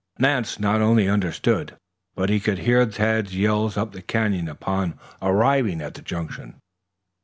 Nance 0.17 0.59
not 0.59 0.81
only 0.81 1.07
understood, 1.07 1.77
but 2.15 2.31
he 2.31 2.39
could 2.39 2.57
hear 2.57 2.87
Tad's 2.87 3.35
yells 3.37 3.77
up 3.77 3.91
the 3.91 4.01
canyon 4.01 4.47
upon 4.49 4.95
arriving 5.21 5.79
at 5.79 5.93
the 5.93 6.01
junction. 6.01 6.55